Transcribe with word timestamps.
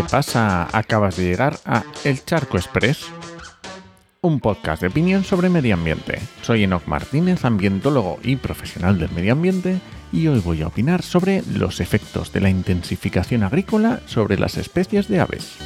¿Qué 0.00 0.08
pasa? 0.08 0.66
Acabas 0.72 1.18
de 1.18 1.24
llegar 1.24 1.58
a 1.66 1.82
El 2.04 2.24
Charco 2.24 2.56
Express, 2.56 3.04
un 4.22 4.40
podcast 4.40 4.80
de 4.80 4.88
opinión 4.88 5.24
sobre 5.24 5.50
medio 5.50 5.74
ambiente. 5.74 6.18
Soy 6.40 6.64
Enoc 6.64 6.86
Martínez, 6.86 7.44
ambientólogo 7.44 8.18
y 8.22 8.36
profesional 8.36 8.98
del 8.98 9.10
medio 9.10 9.34
ambiente, 9.34 9.78
y 10.10 10.26
hoy 10.28 10.40
voy 10.40 10.62
a 10.62 10.68
opinar 10.68 11.02
sobre 11.02 11.42
los 11.52 11.80
efectos 11.80 12.32
de 12.32 12.40
la 12.40 12.48
intensificación 12.48 13.42
agrícola 13.42 14.00
sobre 14.06 14.38
las 14.38 14.56
especies 14.56 15.06
de 15.06 15.20
aves. 15.20 15.58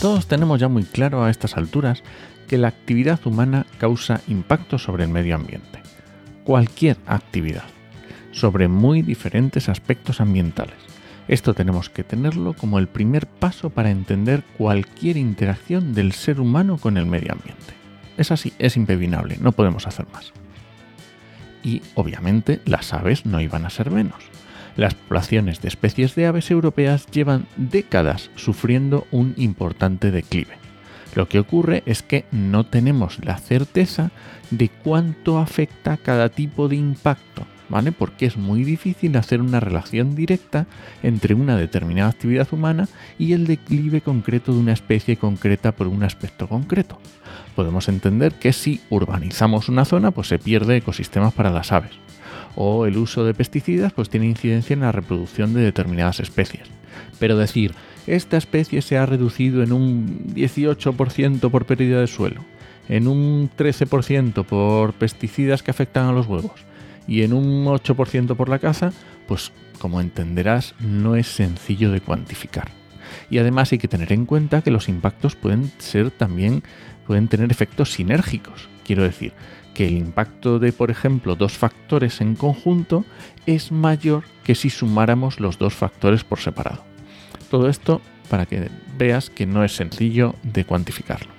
Todos 0.00 0.28
tenemos 0.28 0.60
ya 0.60 0.68
muy 0.68 0.84
claro 0.84 1.24
a 1.24 1.30
estas 1.30 1.56
alturas 1.56 2.04
que 2.46 2.56
la 2.56 2.68
actividad 2.68 3.18
humana 3.26 3.66
causa 3.78 4.20
impacto 4.28 4.78
sobre 4.78 5.02
el 5.02 5.10
medio 5.10 5.34
ambiente. 5.34 5.82
Cualquier 6.44 6.98
actividad, 7.08 7.64
sobre 8.30 8.68
muy 8.68 9.02
diferentes 9.02 9.68
aspectos 9.68 10.20
ambientales. 10.20 10.95
Esto 11.28 11.54
tenemos 11.54 11.90
que 11.90 12.04
tenerlo 12.04 12.54
como 12.54 12.78
el 12.78 12.86
primer 12.86 13.26
paso 13.26 13.70
para 13.70 13.90
entender 13.90 14.44
cualquier 14.56 15.16
interacción 15.16 15.92
del 15.92 16.12
ser 16.12 16.40
humano 16.40 16.78
con 16.78 16.96
el 16.96 17.06
medio 17.06 17.32
ambiente. 17.32 17.74
Es 18.16 18.30
así, 18.30 18.52
es 18.58 18.76
impepinable, 18.76 19.36
no 19.40 19.52
podemos 19.52 19.86
hacer 19.86 20.06
más. 20.12 20.32
Y 21.64 21.82
obviamente 21.94 22.60
las 22.64 22.92
aves 22.92 23.26
no 23.26 23.40
iban 23.40 23.66
a 23.66 23.70
ser 23.70 23.90
menos. 23.90 24.22
Las 24.76 24.94
poblaciones 24.94 25.60
de 25.60 25.68
especies 25.68 26.14
de 26.14 26.26
aves 26.26 26.50
europeas 26.50 27.06
llevan 27.06 27.46
décadas 27.56 28.30
sufriendo 28.36 29.06
un 29.10 29.34
importante 29.36 30.12
declive. 30.12 30.58
Lo 31.16 31.28
que 31.28 31.40
ocurre 31.40 31.82
es 31.86 32.02
que 32.02 32.26
no 32.30 32.66
tenemos 32.66 33.24
la 33.24 33.38
certeza 33.38 34.10
de 34.50 34.68
cuánto 34.68 35.38
afecta 35.38 35.96
cada 35.96 36.28
tipo 36.28 36.68
de 36.68 36.76
impacto 36.76 37.46
Porque 37.98 38.26
es 38.26 38.36
muy 38.36 38.64
difícil 38.64 39.16
hacer 39.16 39.40
una 39.40 39.60
relación 39.60 40.14
directa 40.14 40.66
entre 41.02 41.34
una 41.34 41.56
determinada 41.56 42.10
actividad 42.10 42.48
humana 42.52 42.88
y 43.18 43.32
el 43.32 43.46
declive 43.46 44.00
concreto 44.00 44.52
de 44.52 44.60
una 44.60 44.72
especie 44.72 45.16
concreta 45.16 45.72
por 45.72 45.88
un 45.88 46.02
aspecto 46.02 46.48
concreto. 46.48 46.98
Podemos 47.54 47.88
entender 47.88 48.32
que 48.34 48.52
si 48.52 48.80
urbanizamos 48.90 49.68
una 49.68 49.84
zona, 49.84 50.10
pues 50.10 50.28
se 50.28 50.38
pierde 50.38 50.76
ecosistemas 50.76 51.34
para 51.34 51.50
las 51.50 51.72
aves. 51.72 51.92
O 52.54 52.86
el 52.86 52.96
uso 52.96 53.24
de 53.24 53.34
pesticidas 53.34 53.92
pues 53.92 54.08
tiene 54.08 54.26
incidencia 54.26 54.74
en 54.74 54.80
la 54.80 54.92
reproducción 54.92 55.52
de 55.52 55.60
determinadas 55.60 56.20
especies. 56.20 56.68
Pero 57.18 57.36
decir, 57.36 57.74
esta 58.06 58.36
especie 58.36 58.80
se 58.80 58.96
ha 58.96 59.06
reducido 59.06 59.62
en 59.62 59.72
un 59.72 60.34
18% 60.34 61.50
por 61.50 61.66
pérdida 61.66 62.00
de 62.00 62.06
suelo, 62.06 62.44
en 62.88 63.08
un 63.08 63.50
13% 63.50 64.44
por 64.44 64.92
pesticidas 64.94 65.62
que 65.62 65.72
afectan 65.72 66.06
a 66.06 66.12
los 66.12 66.26
huevos, 66.26 66.64
y 67.06 67.22
en 67.22 67.32
un 67.32 67.64
8% 67.66 68.36
por 68.36 68.48
la 68.48 68.58
caza, 68.58 68.92
pues 69.26 69.52
como 69.78 70.00
entenderás 70.00 70.74
no 70.80 71.16
es 71.16 71.26
sencillo 71.26 71.90
de 71.90 72.00
cuantificar. 72.00 72.70
Y 73.30 73.38
además 73.38 73.72
hay 73.72 73.78
que 73.78 73.88
tener 73.88 74.12
en 74.12 74.26
cuenta 74.26 74.62
que 74.62 74.70
los 74.70 74.88
impactos 74.88 75.36
pueden 75.36 75.70
ser 75.78 76.10
también 76.10 76.62
pueden 77.06 77.28
tener 77.28 77.50
efectos 77.50 77.92
sinérgicos. 77.92 78.68
Quiero 78.84 79.04
decir 79.04 79.32
que 79.74 79.86
el 79.86 79.96
impacto 79.96 80.58
de, 80.58 80.72
por 80.72 80.90
ejemplo, 80.90 81.36
dos 81.36 81.52
factores 81.52 82.20
en 82.20 82.34
conjunto 82.34 83.04
es 83.46 83.70
mayor 83.70 84.24
que 84.42 84.54
si 84.54 84.70
sumáramos 84.70 85.38
los 85.38 85.58
dos 85.58 85.74
factores 85.74 86.24
por 86.24 86.40
separado. 86.40 86.84
Todo 87.50 87.68
esto 87.68 88.00
para 88.28 88.46
que 88.46 88.70
veas 88.98 89.30
que 89.30 89.46
no 89.46 89.64
es 89.64 89.76
sencillo 89.76 90.34
de 90.42 90.64
cuantificarlo. 90.64 91.35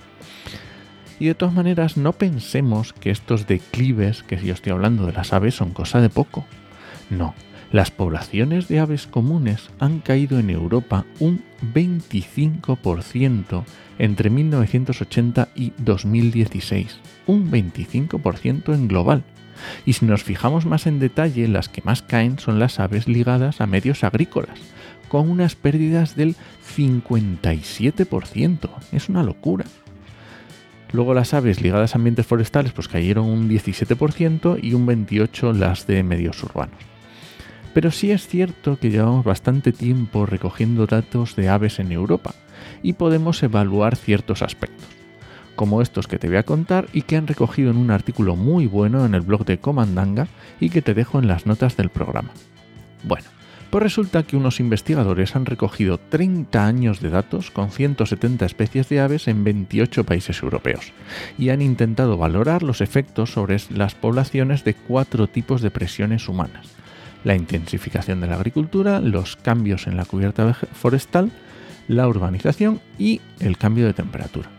Y 1.20 1.26
de 1.26 1.34
todas 1.34 1.54
maneras, 1.54 1.96
no 1.96 2.12
pensemos 2.12 2.92
que 2.92 3.10
estos 3.10 3.46
declives 3.46 4.22
que 4.22 4.36
yo 4.36 4.54
estoy 4.54 4.72
hablando 4.72 5.06
de 5.06 5.12
las 5.12 5.32
aves 5.32 5.54
son 5.56 5.70
cosa 5.72 6.00
de 6.00 6.10
poco. 6.10 6.44
No, 7.10 7.34
las 7.72 7.90
poblaciones 7.90 8.68
de 8.68 8.80
aves 8.80 9.06
comunes 9.06 9.68
han 9.78 10.00
caído 10.00 10.38
en 10.38 10.48
Europa 10.48 11.04
un 11.18 11.42
25% 11.74 13.64
entre 13.98 14.30
1980 14.30 15.48
y 15.54 15.72
2016. 15.78 16.98
Un 17.26 17.50
25% 17.50 18.74
en 18.74 18.88
global. 18.88 19.24
Y 19.84 19.92
si 19.94 20.06
nos 20.06 20.22
fijamos 20.22 20.64
más 20.64 20.86
en 20.86 20.98
detalle, 20.98 21.46
las 21.48 21.68
que 21.68 21.82
más 21.82 22.00
caen 22.00 22.38
son 22.38 22.58
las 22.58 22.80
aves 22.80 23.06
ligadas 23.08 23.60
a 23.60 23.66
medios 23.66 24.02
agrícolas, 24.04 24.60
con 25.08 25.28
unas 25.28 25.56
pérdidas 25.56 26.16
del 26.16 26.36
57%. 26.76 28.70
Es 28.92 29.10
una 29.10 29.22
locura. 29.22 29.66
Luego 30.92 31.14
las 31.14 31.34
aves 31.34 31.60
ligadas 31.60 31.94
a 31.94 31.98
ambientes 31.98 32.26
forestales 32.26 32.72
pues 32.72 32.88
cayeron 32.88 33.26
un 33.26 33.48
17% 33.48 34.58
y 34.62 34.74
un 34.74 34.86
28% 34.86 35.52
las 35.54 35.86
de 35.86 36.02
medios 36.02 36.42
urbanos. 36.42 36.78
Pero 37.74 37.90
sí 37.90 38.10
es 38.10 38.26
cierto 38.26 38.78
que 38.78 38.90
llevamos 38.90 39.24
bastante 39.24 39.72
tiempo 39.72 40.26
recogiendo 40.26 40.86
datos 40.86 41.36
de 41.36 41.48
aves 41.48 41.78
en 41.78 41.92
Europa 41.92 42.34
y 42.82 42.94
podemos 42.94 43.42
evaluar 43.42 43.96
ciertos 43.96 44.42
aspectos, 44.42 44.88
como 45.54 45.82
estos 45.82 46.06
que 46.06 46.18
te 46.18 46.28
voy 46.28 46.38
a 46.38 46.42
contar 46.42 46.88
y 46.92 47.02
que 47.02 47.16
han 47.16 47.26
recogido 47.26 47.70
en 47.70 47.76
un 47.76 47.90
artículo 47.90 48.34
muy 48.34 48.66
bueno 48.66 49.04
en 49.04 49.14
el 49.14 49.20
blog 49.20 49.44
de 49.44 49.58
Comandanga 49.58 50.26
y 50.58 50.70
que 50.70 50.82
te 50.82 50.94
dejo 50.94 51.18
en 51.18 51.28
las 51.28 51.46
notas 51.46 51.76
del 51.76 51.90
programa. 51.90 52.30
Bueno, 53.04 53.28
pues 53.70 53.82
resulta 53.82 54.22
que 54.22 54.36
unos 54.36 54.60
investigadores 54.60 55.36
han 55.36 55.46
recogido 55.46 55.98
30 55.98 56.64
años 56.64 57.00
de 57.00 57.10
datos 57.10 57.50
con 57.50 57.70
170 57.70 58.46
especies 58.46 58.88
de 58.88 59.00
aves 59.00 59.28
en 59.28 59.44
28 59.44 60.04
países 60.04 60.42
europeos 60.42 60.92
y 61.36 61.50
han 61.50 61.60
intentado 61.60 62.16
valorar 62.16 62.62
los 62.62 62.80
efectos 62.80 63.32
sobre 63.32 63.58
las 63.70 63.94
poblaciones 63.94 64.64
de 64.64 64.74
cuatro 64.74 65.26
tipos 65.26 65.60
de 65.60 65.70
presiones 65.70 66.28
humanas. 66.28 66.68
La 67.24 67.34
intensificación 67.34 68.20
de 68.20 68.28
la 68.28 68.36
agricultura, 68.36 69.00
los 69.00 69.36
cambios 69.36 69.86
en 69.86 69.96
la 69.96 70.04
cubierta 70.04 70.54
forestal, 70.54 71.30
la 71.88 72.06
urbanización 72.08 72.80
y 72.98 73.20
el 73.40 73.58
cambio 73.58 73.86
de 73.86 73.94
temperatura. 73.94 74.57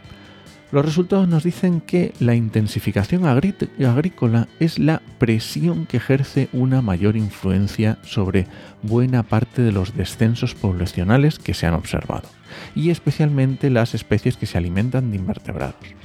Los 0.72 0.86
resultados 0.86 1.28
nos 1.28 1.44
dicen 1.44 1.82
que 1.82 2.14
la 2.20 2.36
intensificación 2.36 3.26
agrícola 3.26 4.48
es 4.60 4.78
la 4.78 5.02
presión 5.18 5.88
que 5.88 5.98
ejerce 5.98 6.48
una 6.54 6.84
mayor 6.84 7.18
influencia 7.18 7.98
sobre 8.04 8.46
buena 8.84 9.24
parte 9.24 9.64
de 9.64 9.72
los 9.72 9.98
descensos 9.98 10.54
poblacionales 10.54 11.40
que 11.40 11.56
se 11.56 11.66
han 11.66 11.74
observado, 11.74 12.30
y 12.76 12.92
especialmente 12.92 13.72
las 13.72 13.96
especies 13.96 14.38
que 14.38 14.46
se 14.46 14.60
alimentan 14.60 15.10
de 15.10 15.18
invertebrados. 15.18 15.96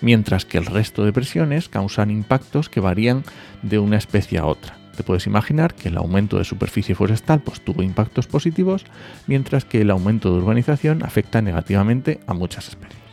Mientras 0.00 0.44
que 0.44 0.58
el 0.58 0.66
resto 0.66 1.04
de 1.04 1.12
presiones 1.12 1.68
causan 1.68 2.12
impactos 2.12 2.68
que 2.68 2.78
varían 2.78 3.24
de 3.62 3.80
una 3.80 3.96
especie 3.96 4.38
a 4.38 4.46
otra. 4.46 4.76
Te 4.96 5.02
puedes 5.02 5.26
imaginar 5.26 5.74
que 5.74 5.88
el 5.88 5.96
aumento 5.96 6.38
de 6.38 6.44
superficie 6.44 6.94
forestal 6.94 7.40
pues, 7.40 7.64
tuvo 7.64 7.82
impactos 7.82 8.28
positivos, 8.28 8.84
mientras 9.26 9.64
que 9.64 9.80
el 9.80 9.90
aumento 9.90 10.30
de 10.30 10.38
urbanización 10.38 11.02
afecta 11.02 11.42
negativamente 11.42 12.20
a 12.28 12.34
muchas 12.34 12.68
especies. 12.68 13.03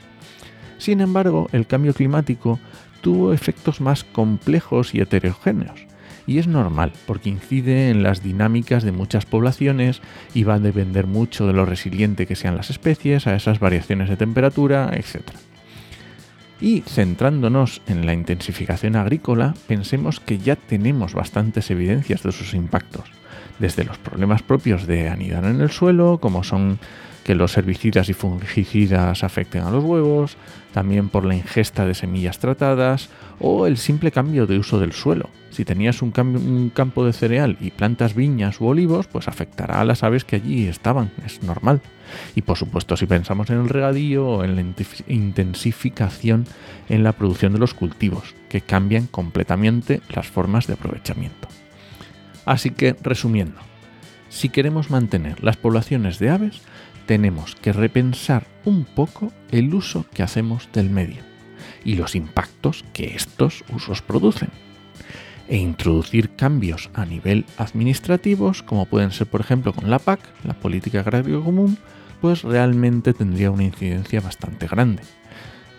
Sin 0.81 1.00
embargo, 1.00 1.47
el 1.52 1.68
cambio 1.68 1.94
climático 1.94 2.59
tuvo 3.02 3.34
efectos 3.34 3.81
más 3.81 4.03
complejos 4.03 4.96
y 4.96 5.00
heterogéneos. 5.00 5.86
Y 6.25 6.40
es 6.40 6.47
normal, 6.47 6.92
porque 7.06 7.30
incide 7.30 7.92
en 7.92 8.02
las 8.02 8.24
dinámicas 8.24 8.81
de 8.81 8.92
muchas 8.92 9.28
poblaciones 9.28 10.02
y 10.34 10.44
va 10.44 10.56
a 10.56 10.59
depender 10.59 11.06
mucho 11.06 11.46
de 11.46 11.53
lo 11.53 11.66
resiliente 11.68 12.25
que 12.25 12.36
sean 12.36 12.56
las 12.56 12.72
especies, 12.72 13.28
a 13.28 13.36
esas 13.36 13.59
variaciones 13.59 14.09
de 14.09 14.18
temperatura, 14.18 14.90
etc. 14.96 15.22
Y 16.59 16.81
centrándonos 16.81 17.84
en 17.86 18.08
la 18.08 18.16
intensificación 18.16 18.96
agrícola, 18.96 19.53
pensemos 19.68 20.19
que 20.19 20.40
ya 20.40 20.56
tenemos 20.56 21.13
bastantes 21.13 21.69
evidencias 21.69 22.24
de 22.24 22.31
sus 22.31 22.56
impactos, 22.56 23.06
desde 23.59 23.84
los 23.84 24.00
problemas 24.00 24.42
propios 24.42 24.88
de 24.88 25.09
anidar 25.09 25.46
en 25.46 25.62
el 25.62 25.69
suelo, 25.69 26.18
como 26.19 26.44
son 26.44 26.80
que 27.23 27.35
los 27.35 27.55
herbicidas 27.57 28.09
y 28.09 28.13
fungicidas 28.13 29.23
afecten 29.23 29.63
a 29.63 29.71
los 29.71 29.83
huevos, 29.83 30.37
también 30.73 31.09
por 31.09 31.25
la 31.25 31.35
ingesta 31.35 31.85
de 31.85 31.93
semillas 31.93 32.39
tratadas 32.39 33.09
o 33.39 33.68
el 33.68 33.77
simple 33.77 34.12
cambio 34.12 34.47
de 34.47 34.57
uso 34.57 34.79
del 34.79 34.94
suelo. 34.94 35.29
Si 35.50 35.65
tenías 35.65 36.01
un, 36.01 36.71
campo 36.73 37.06
de 37.06 37.13
cereal 37.13 37.57
y 37.59 37.71
plantas 37.71 38.15
viñas 38.15 38.62
u 38.62 38.68
olivos, 38.68 39.07
pues 39.07 39.27
afectará 39.27 39.81
a 39.81 39.85
las 39.85 40.03
aves 40.03 40.23
que 40.23 40.38
allí 40.38 40.68
estaban, 40.68 41.12
es 41.25 41.44
normal. 41.44 41.81
Y 42.35 42.41
por 42.41 42.57
supuesto, 42.57 42.95
si 42.95 43.06
pensamos 43.06 43.50
en 43.50 43.59
el 43.59 43.69
regadío 43.69 44.27
o 44.27 44.44
en 44.44 44.56
la 44.56 44.63
intensificación 45.07 46.45
en 46.89 47.03
la 47.03 47.12
producción 47.12 47.53
de 47.53 47.59
los 47.59 47.74
cultivos, 47.74 48.33
que 48.50 48.62
cambian 48.62 49.07
completamente 49.07 50.01
las 50.09 50.27
formas 50.27 50.67
de 50.67 50.74
aprovechamiento. 50.74 51.47
Así 52.45 52.71
que, 52.71 52.95
resumiendo, 53.01 53.59
si 54.29 54.50
queremos 54.50 54.89
mantener 54.89 55.44
las 55.44 55.57
poblaciones 55.57 56.17
de 56.17 56.29
aves, 56.29 56.62
tenemos 57.12 57.56
que 57.56 57.74
repensar 57.74 58.48
un 58.63 58.86
poco 58.86 59.34
el 59.52 59.74
uso 59.74 60.06
que 60.13 60.24
hacemos 60.24 60.69
del 60.72 60.90
medio 60.90 61.22
y 61.84 61.96
los 61.96 62.16
impactos 62.16 62.86
que 62.94 63.16
estos 63.18 63.66
usos 63.68 64.02
producen 64.02 64.48
e 65.50 65.58
introducir 65.58 66.30
cambios 66.38 66.90
a 66.94 67.04
nivel 67.04 67.44
administrativos, 67.58 68.63
como 68.63 68.86
pueden 68.86 69.12
ser 69.12 69.28
por 69.28 69.42
ejemplo 69.42 69.74
con 69.74 69.90
la 69.90 70.00
PAC, 70.00 70.22
la 70.46 70.54
Política 70.54 71.02
Agraria 71.02 71.38
Común, 71.42 71.78
pues 72.22 72.44
realmente 72.44 73.13
tendría 73.13 73.52
una 73.52 73.66
incidencia 73.66 74.22
bastante 74.22 74.68
grande. 74.68 75.04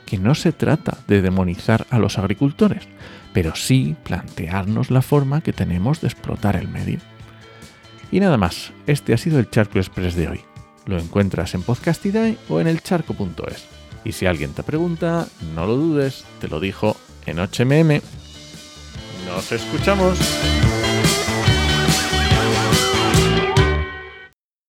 Que 0.05 0.19
no 0.19 0.35
se 0.35 0.53
trata 0.53 0.99
de 1.09 1.23
demonizar 1.23 1.87
a 1.89 1.99
los 1.99 2.19
agricultores, 2.19 2.87
pero 3.33 3.57
sí 3.57 3.97
plantearnos 4.03 4.91
la 4.91 5.01
forma 5.01 5.41
que 5.41 5.55
tenemos 5.55 6.03
de 6.03 6.09
explotar 6.09 6.57
el 6.57 6.69
medio. 6.69 6.99
Y 8.11 8.21
nada 8.21 8.37
más, 8.37 8.75
este 8.87 9.15
ha 9.15 9.17
sido 9.17 9.39
el 9.39 9.49
Charco 9.49 9.79
Express 9.79 10.15
de 10.15 10.29
hoy. 10.29 10.52
Lo 10.87 10.99
encuentras 10.99 11.55
en 11.55 11.63
Podcastidae 11.63 12.37
o 12.49 12.61
en 12.61 12.67
elcharco.es. 12.67 13.65
Y 14.05 14.13
si 14.13 14.27
alguien 14.27 14.53
te 14.53 14.63
pregunta, 14.63 15.29
no 15.55 15.67
lo 15.67 15.77
dudes, 15.77 16.25
te 16.41 16.49
lo 16.49 16.59
dijo 16.61 16.97
en 17.27 17.39
HMM. 17.39 18.01
¡Nos 19.29 19.53
escuchamos! 19.53 20.19